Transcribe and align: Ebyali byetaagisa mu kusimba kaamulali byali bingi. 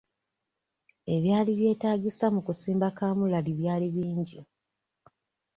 Ebyali 1.15 1.51
byetaagisa 1.59 2.25
mu 2.35 2.41
kusimba 2.47 2.87
kaamulali 2.97 3.51
byali 3.59 3.87
bingi. 3.95 4.39